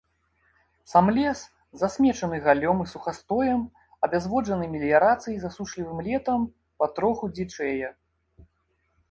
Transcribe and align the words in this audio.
Сам 0.91 1.09
лес, 1.17 1.41
засмечаны 1.81 2.39
галлём 2.47 2.77
і 2.85 2.87
сухастоем, 2.93 3.61
абязводжаны 4.09 4.65
меліярацыяй 4.73 5.35
і 5.37 5.39
засушлівым 5.45 5.97
летам, 6.09 6.39
патроху 6.83 7.25
дзічэе. 7.39 7.87